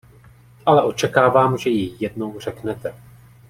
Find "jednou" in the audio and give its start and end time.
1.99-2.39